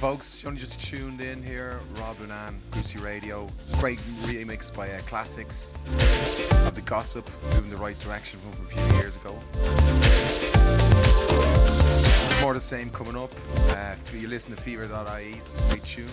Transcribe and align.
folks, 0.00 0.42
you 0.42 0.48
only 0.48 0.58
just 0.58 0.80
tuned 0.80 1.20
in 1.20 1.42
here. 1.42 1.78
Rob 1.96 2.16
Lunan, 2.16 2.54
Lucy 2.74 2.98
Radio. 2.98 3.46
Great 3.80 3.98
remix 4.22 4.74
by 4.74 4.90
uh, 4.90 4.98
Classixx 5.00 5.76
of 6.66 6.74
The 6.74 6.80
Gossip, 6.80 7.28
moving 7.54 7.68
the 7.68 7.76
right 7.76 8.00
direction 8.00 8.40
from 8.40 8.52
a 8.64 8.68
few 8.70 8.82
years 8.96 9.16
ago. 9.16 9.38
More 12.40 12.54
the 12.54 12.60
same 12.60 12.88
coming 12.88 13.14
up. 13.14 13.34
Uh, 13.76 13.94
you 14.16 14.26
listen 14.26 14.56
to 14.56 14.62
Phever.ie, 14.62 15.38
so 15.38 15.54
stay 15.54 15.80
tuned. 15.84 16.08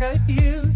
Got 0.00 0.16
you 0.30 0.69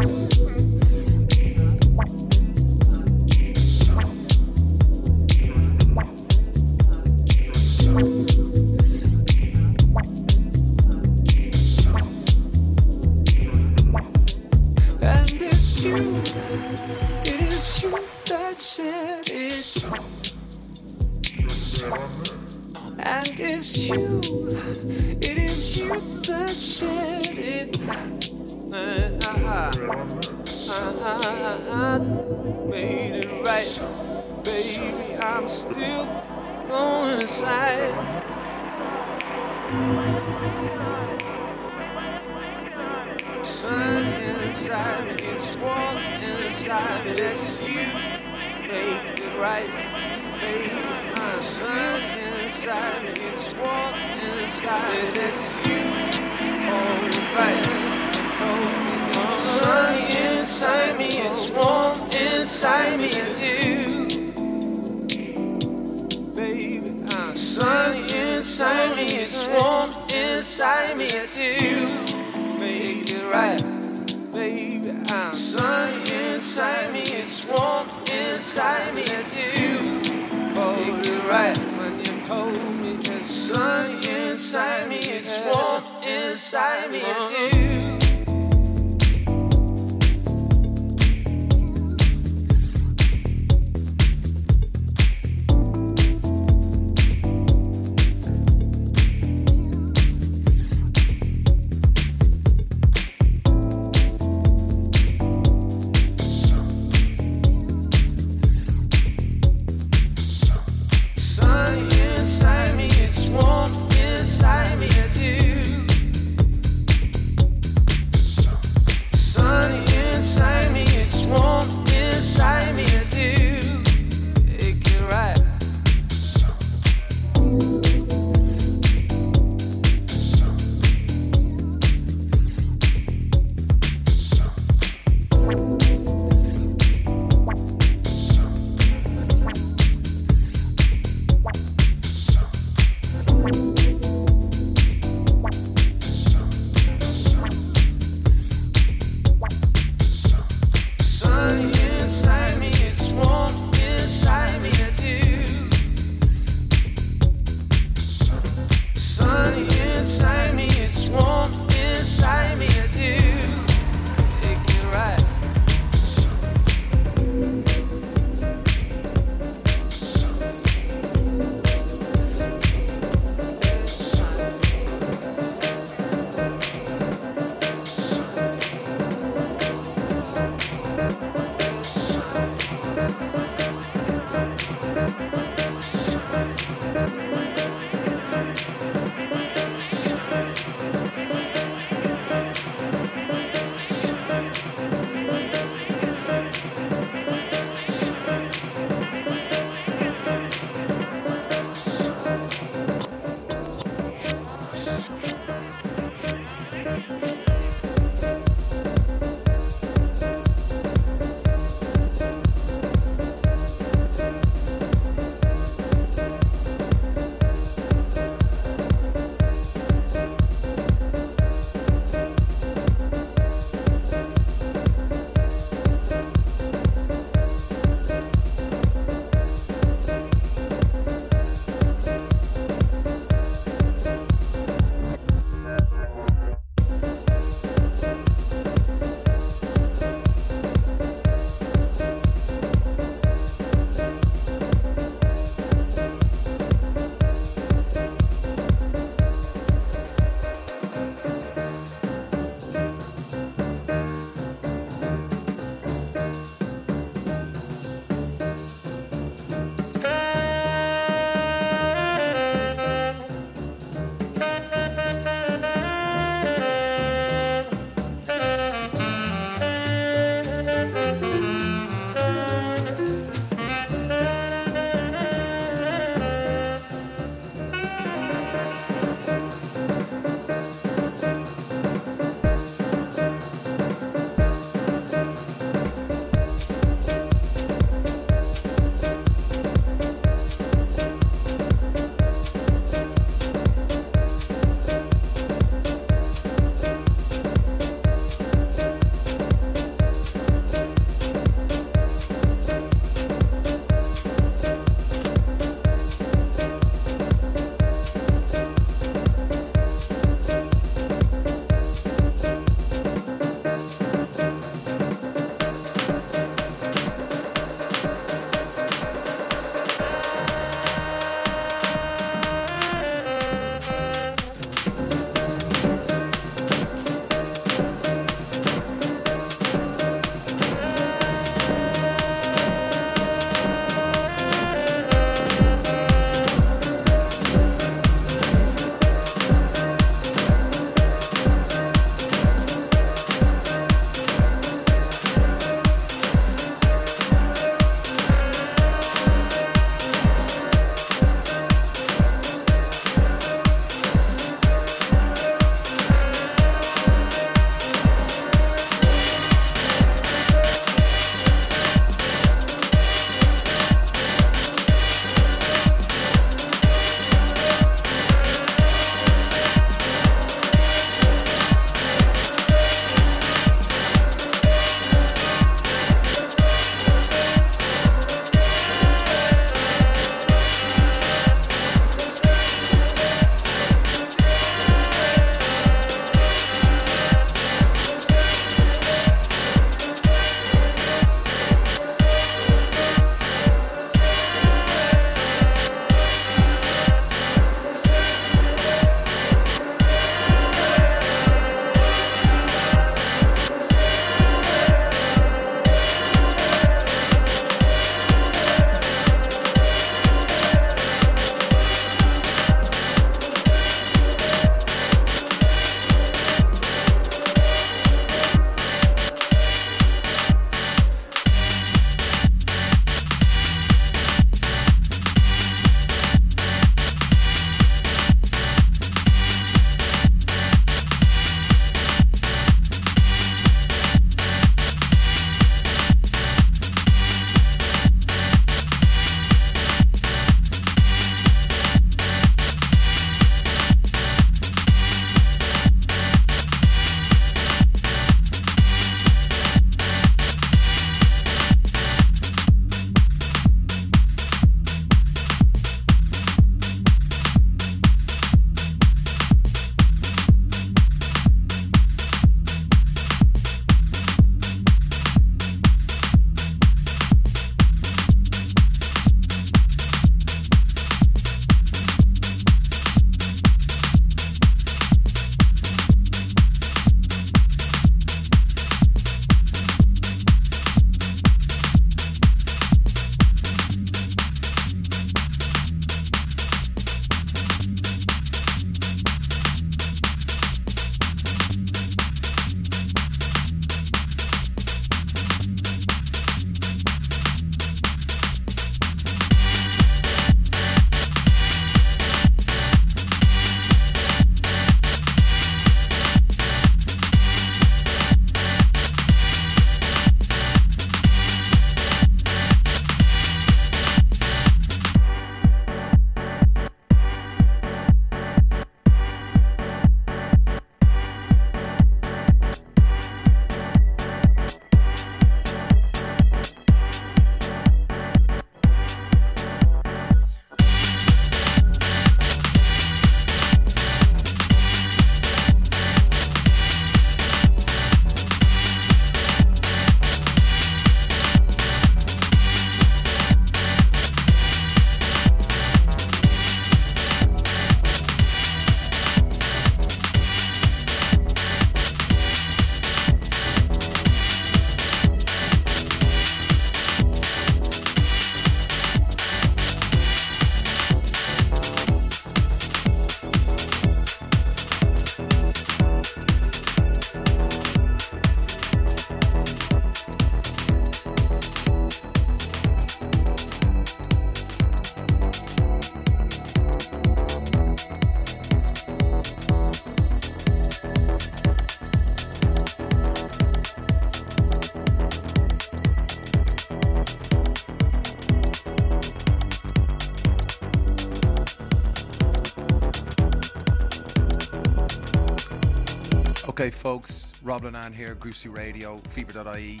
Rob 597.64 597.82
Lenan 597.82 598.12
here, 598.12 598.34
Groove 598.34 598.56
Street 598.56 598.76
Radio, 598.76 599.18
Phever.ie. 599.18 600.00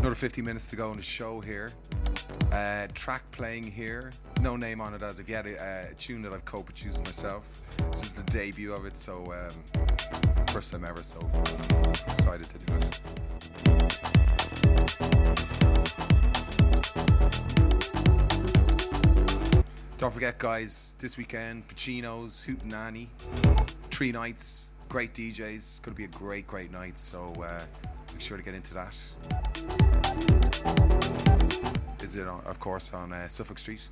Another 0.00 0.16
50 0.16 0.42
minutes 0.42 0.68
to 0.68 0.76
go 0.76 0.90
on 0.90 0.96
the 0.96 1.02
show 1.02 1.40
here. 1.40 1.70
Uh, 2.50 2.88
track 2.92 3.22
playing 3.30 3.62
here, 3.62 4.10
no 4.40 4.56
name 4.56 4.80
on 4.80 4.94
it 4.94 5.02
as 5.02 5.20
of 5.20 5.28
yet, 5.28 5.46
a, 5.46 5.90
a 5.90 5.94
tune 5.94 6.22
that 6.22 6.32
I've 6.32 6.44
co 6.44 6.62
produced 6.62 6.98
myself. 7.00 7.44
This 7.92 8.02
is 8.02 8.12
the 8.14 8.24
debut 8.24 8.72
of 8.72 8.84
it, 8.84 8.98
so 8.98 9.22
um, 9.32 9.48
first 10.48 10.72
time 10.72 10.84
ever, 10.84 11.04
so 11.04 11.20
excited 12.08 12.46
to 12.46 12.58
do 12.58 12.74
it. 12.74 14.12
Don't 19.98 20.12
forget, 20.12 20.36
guys, 20.36 20.96
this 20.98 21.16
weekend, 21.16 21.68
Pacino's, 21.68 22.44
Hootenanny, 22.44 23.06
three 24.02 24.10
nights, 24.10 24.72
great 24.88 25.14
DJs. 25.14 25.54
It's 25.54 25.78
Going 25.78 25.94
to 25.94 25.96
be 25.96 26.02
a 26.02 26.08
great, 26.08 26.44
great 26.48 26.72
night. 26.72 26.98
So 26.98 27.32
uh, 27.40 27.60
make 28.10 28.20
sure 28.20 28.36
to 28.36 28.42
get 28.42 28.52
into 28.52 28.74
that. 28.74 28.96
Is 32.02 32.16
it, 32.16 32.26
on, 32.26 32.40
of 32.44 32.58
course, 32.58 32.92
on 32.92 33.12
uh, 33.12 33.28
Suffolk 33.28 33.60
Street? 33.60 33.88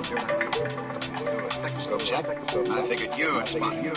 object. 0.00 0.30
I 2.70 2.88
figured 2.88 3.18
you'd 3.18 3.48
spot 3.48 3.84
you. 3.84 3.92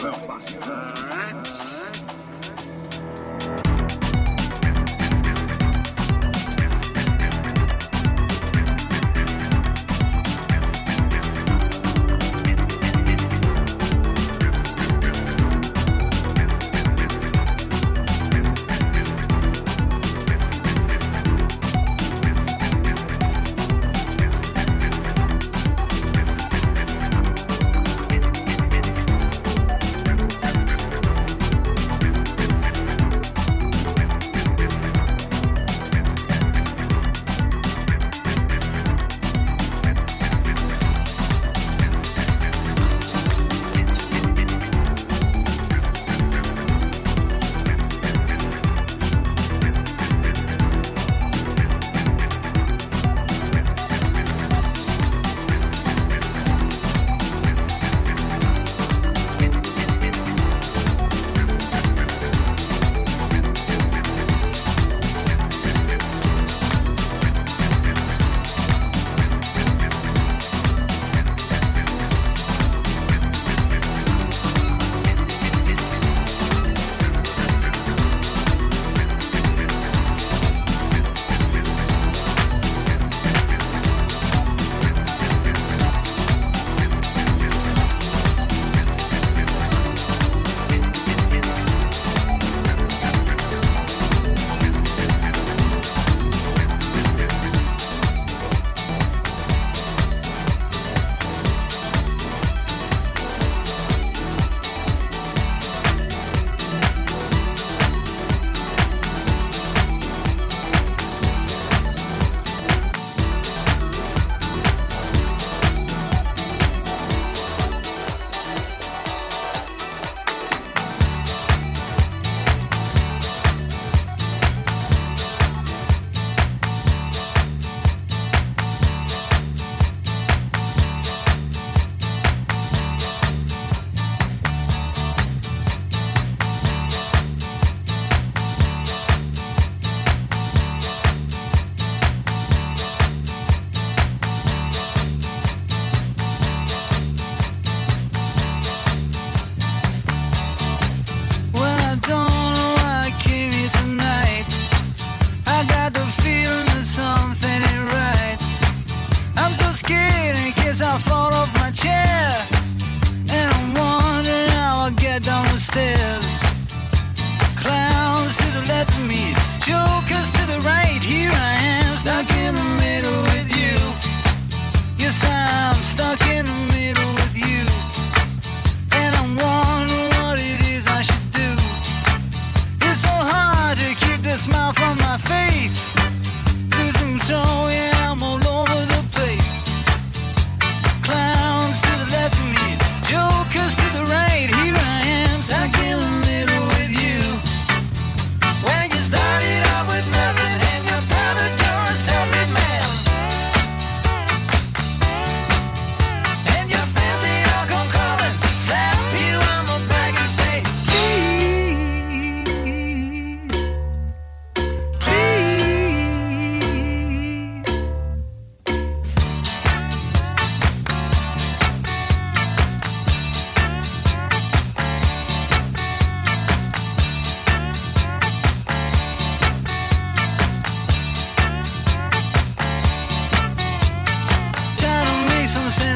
some 235.54 235.70
sense. 235.70 235.93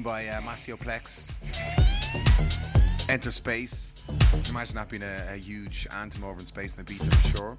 Tune 0.00 0.12
by 0.12 0.28
uh, 0.28 0.40
Maceo 0.40 0.76
Plex. 0.76 1.36
Enter 3.10 3.30
Space. 3.30 3.92
Imagine 4.48 4.76
that 4.76 4.88
being 4.88 5.02
a, 5.02 5.34
a 5.34 5.36
huge 5.36 5.86
anthem 5.94 6.24
over 6.24 6.40
in 6.40 6.46
space 6.46 6.78
and 6.78 6.86
the 6.86 6.90
beat 6.90 7.02
for 7.02 7.28
sure. 7.28 7.58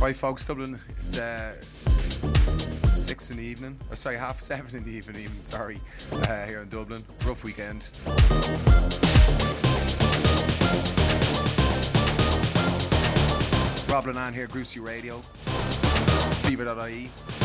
Right, 0.00 0.16
folks, 0.16 0.46
Dublin. 0.46 0.80
It's 0.88 1.18
uh, 1.18 1.52
six 2.92 3.30
in 3.30 3.36
the 3.36 3.42
evening. 3.42 3.76
Oh, 3.90 3.94
sorry, 3.94 4.16
half 4.16 4.40
seven 4.40 4.74
in 4.74 4.84
the 4.84 4.92
evening. 4.92 5.24
Even 5.24 5.36
sorry, 5.42 5.78
uh, 6.12 6.46
here 6.46 6.60
in 6.60 6.68
Dublin. 6.70 7.04
Rough 7.26 7.44
weekend. 7.44 7.88
Rob 13.92 14.06
Lenan 14.06 14.32
here, 14.32 14.46
Groove 14.46 14.66
Street 14.66 14.84
Radio. 14.84 15.22
Phever.ie. 15.98 17.08
The 17.08 17.37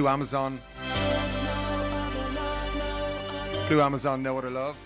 Blue 0.00 0.08
Amazon. 0.08 0.58
Blue 3.68 3.82
Amazon, 3.82 4.22
No 4.22 4.38
Other 4.38 4.48
Love. 4.48 4.76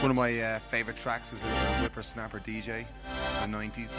One 0.00 0.12
of 0.12 0.16
my 0.16 0.40
uh, 0.40 0.60
favorite 0.60 0.96
tracks 0.96 1.32
is 1.32 1.42
a 1.42 1.48
whippersnapper 1.80 2.38
DJ 2.38 2.86
in 3.42 3.50
the 3.50 3.58
90s. 3.58 3.90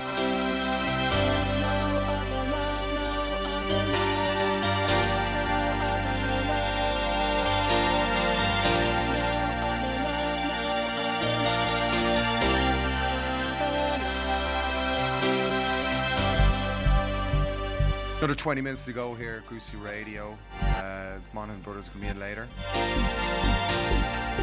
Another 18.22 18.36
20 18.36 18.62
minutes 18.62 18.84
to 18.84 18.94
go 18.94 19.16
here, 19.16 19.38
at 19.42 19.48
Groove 19.48 19.64
Street 19.64 19.82
Radio. 19.82 20.38
Uh, 20.62 21.14
Monin 21.34 21.60
Brothers 21.62 21.90
can 21.90 22.02
be 22.02 22.06
in 22.06 22.20
later. 22.20 22.48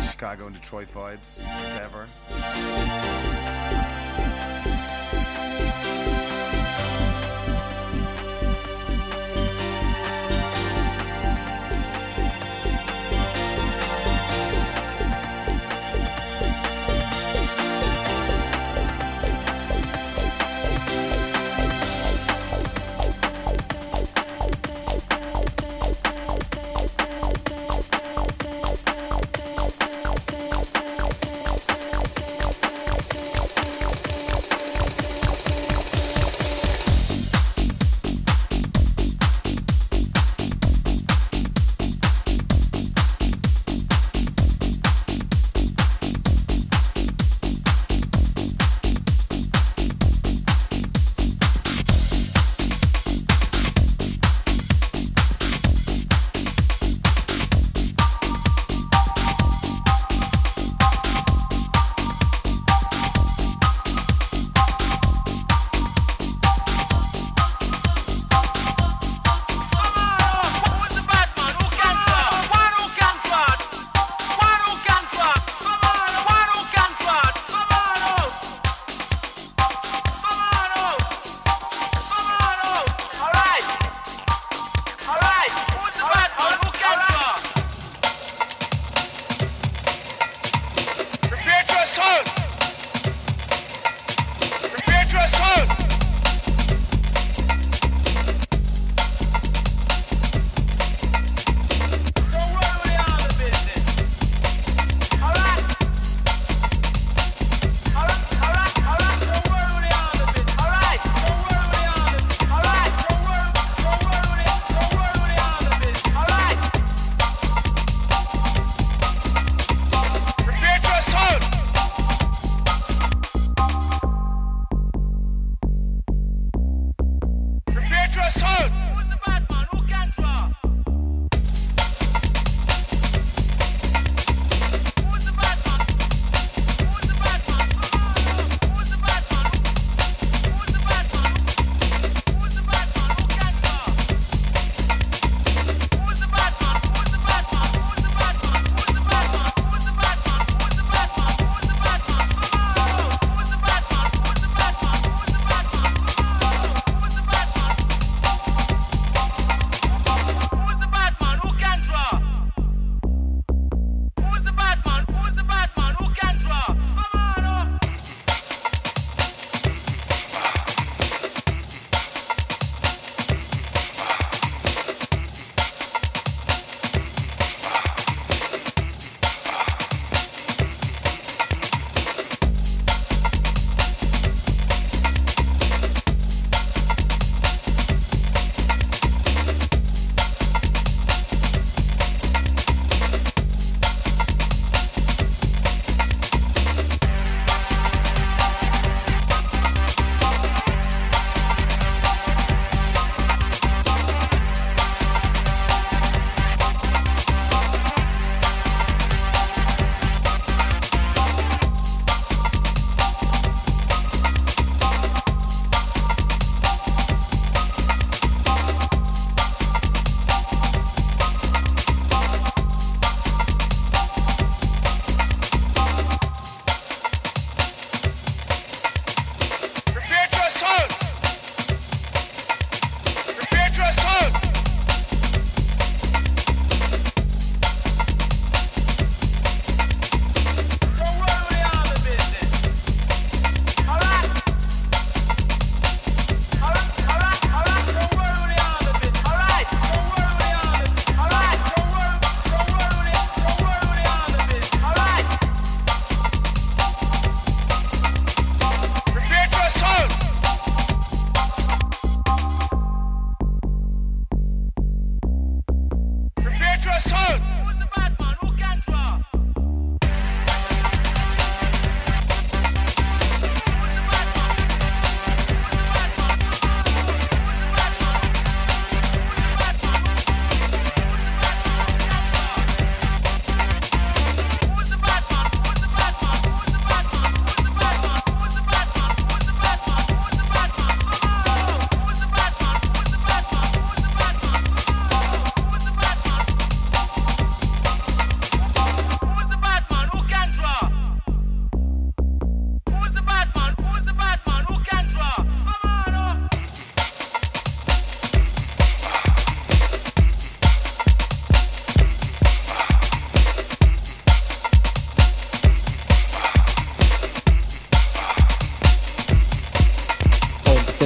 Chicago 0.02 0.46
and 0.46 0.54
Detroit 0.56 0.88
vibes, 0.92 1.44
as 1.46 1.78
ever. 1.78 2.08
Stay, 28.78 28.92
stay, 28.92 29.70
stay, 29.70 30.14
stay, 30.18 30.62
stay, 30.62 31.12
stay. 31.12 31.57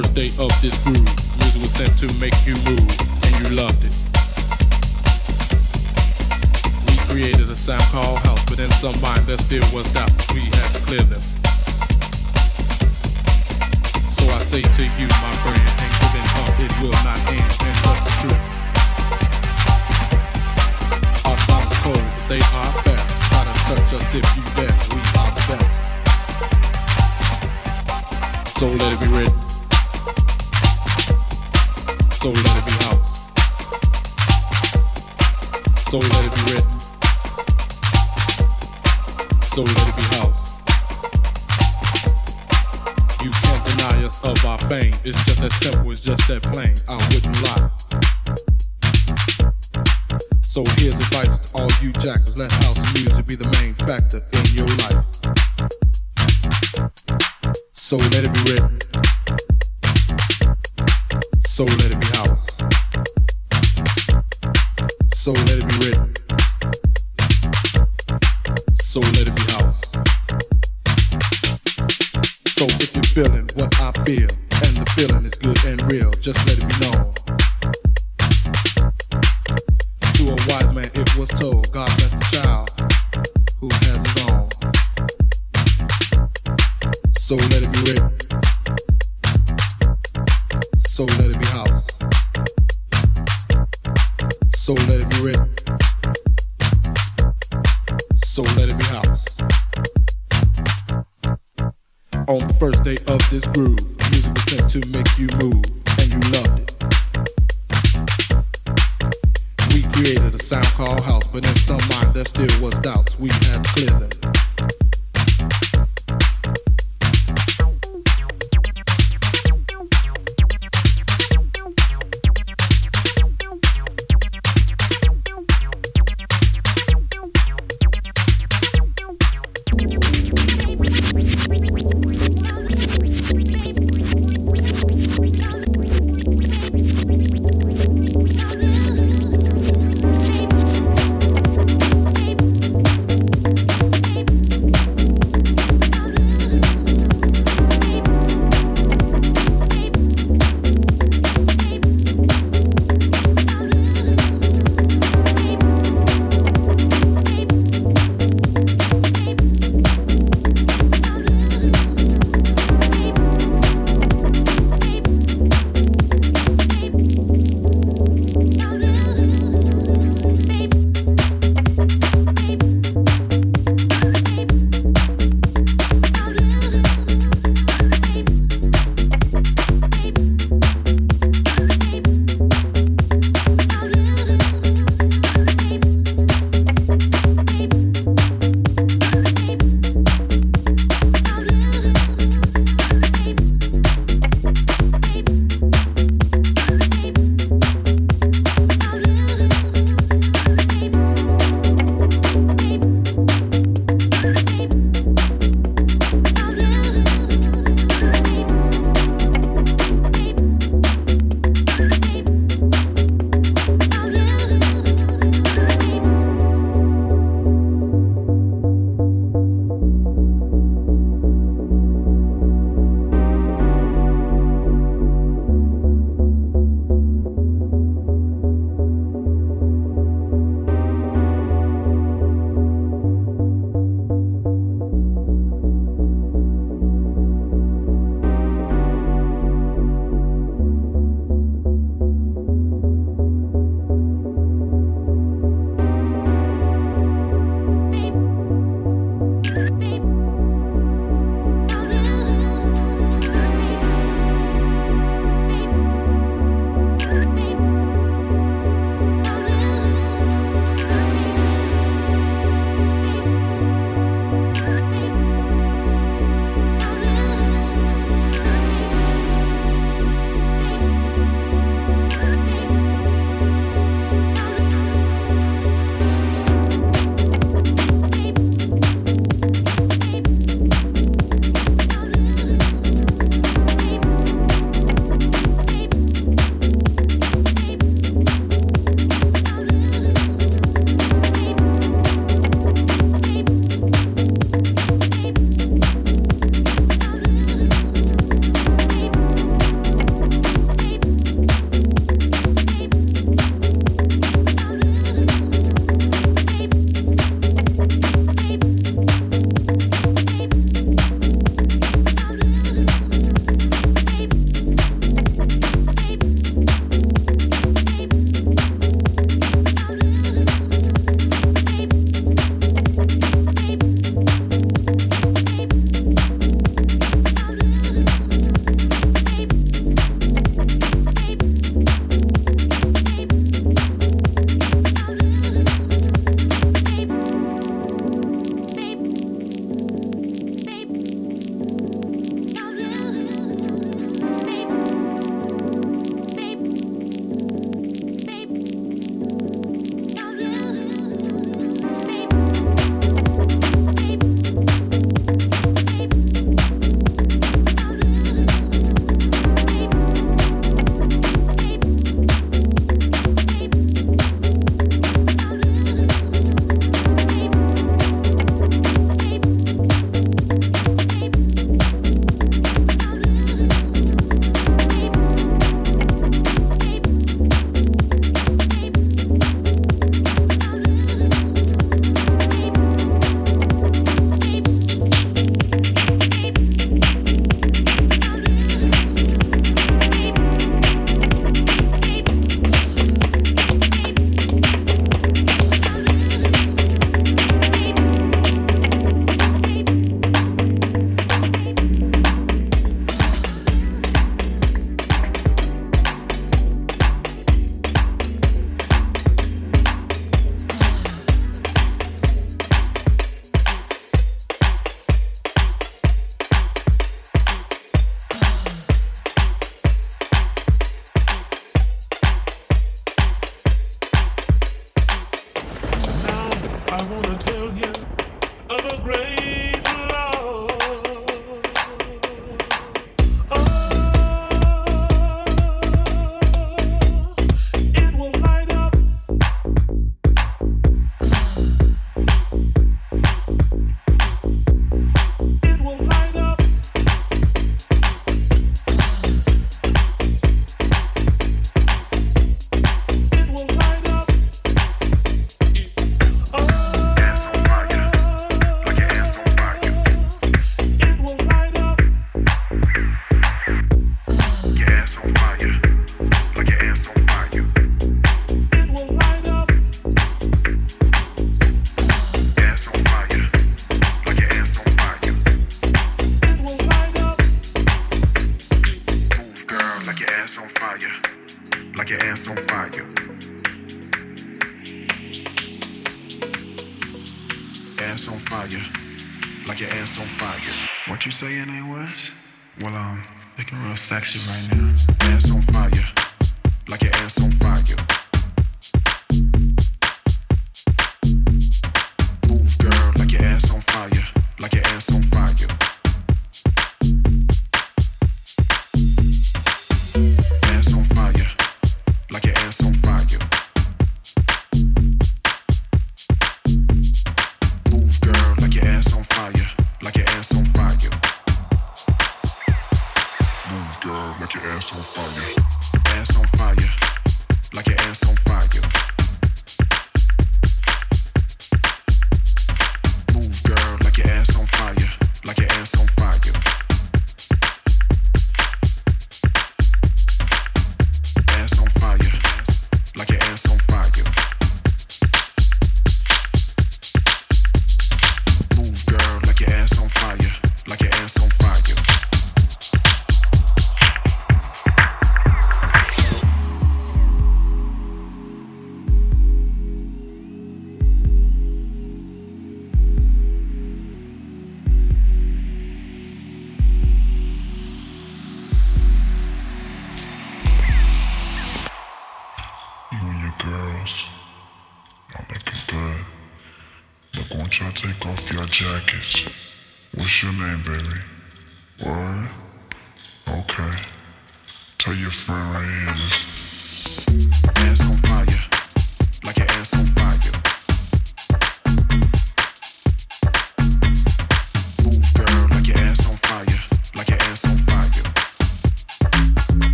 First 0.00 0.14
day 0.14 0.30
of 0.42 0.48
this 0.62 0.72
groove, 0.84 1.04
music 1.36 1.60
was 1.60 1.72
sent 1.76 1.92
to 1.98 2.06
make 2.20 2.32
you 2.46 2.54
move, 2.64 2.88
and 3.20 3.32
you 3.36 3.48
loved 3.52 3.84
it. 3.84 3.92
We 6.88 6.96
created 7.12 7.50
a 7.50 7.56
sound 7.56 7.84
called 7.92 8.18
house, 8.20 8.42
but 8.48 8.58
in 8.60 8.70
some 8.70 8.96
mind 9.02 9.20
there 9.28 9.36
still 9.36 9.60
was 9.76 9.92
doubt. 9.92 10.08
We 10.32 10.40
had 10.40 10.72
to 10.72 10.80
clear 10.88 11.04
them. 11.04 11.20
So 14.16 14.24
I 14.32 14.40
say 14.40 14.62
to 14.62 14.82
you, 14.96 15.08
my 15.20 15.32
friend, 15.44 15.60
ain't 15.60 15.94
giving 16.00 16.28
up, 16.40 16.56
it 16.64 16.72
will 16.80 16.96
not 17.04 17.20
end, 17.36 17.52
and 17.60 17.76
that's 17.84 18.00
the 18.06 18.12
truth. 18.24 18.44
Our 21.28 21.36
songs 21.44 21.76
cold, 21.84 22.00
but 22.00 22.24
they 22.24 22.40
are 22.40 22.72
fair. 22.88 23.02
Try 23.28 23.42
to 23.44 23.54
touch 23.68 23.90
us 24.00 24.08
if 24.16 24.24
you 24.32 24.44
dare, 24.56 24.76
we 24.96 25.00
are 25.20 25.32
the 25.36 25.44
best. 25.52 25.76
So 28.48 28.64
let 28.66 28.92
it 28.94 29.00
be 29.00 29.08
written. 29.12 29.49
So 32.20 32.28
let 32.28 32.36
it 32.38 32.66
be 32.66 32.72
house. 32.84 33.30
So 35.90 35.98
let 36.00 36.26
it 36.26 36.34
be 36.34 36.52
written. 36.52 36.69